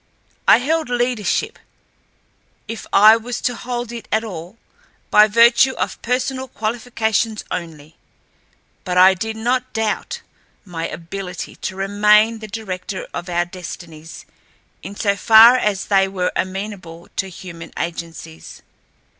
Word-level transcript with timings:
I 0.47 0.57
held 0.57 0.89
leadership, 0.89 1.59
if 2.67 2.87
I 2.91 3.17
was 3.17 3.39
to 3.41 3.53
hold 3.53 3.91
it 3.91 4.07
at 4.11 4.23
all, 4.23 4.57
by 5.11 5.27
virtue 5.27 5.73
of 5.73 6.01
personal 6.01 6.47
qualifications 6.47 7.43
only, 7.51 7.97
but 8.83 8.97
I 8.97 9.13
did 9.13 9.35
not 9.37 9.73
doubt 9.73 10.21
my 10.65 10.87
ability 10.87 11.55
to 11.57 11.75
remain 11.75 12.39
the 12.39 12.47
director 12.47 13.07
of 13.13 13.29
our 13.29 13.45
destinies 13.45 14.25
in 14.81 14.95
so 14.95 15.15
far 15.15 15.55
as 15.55 15.85
they 15.85 16.07
were 16.07 16.31
amenable 16.35 17.07
to 17.17 17.27
human 17.27 17.71
agencies. 17.77 18.63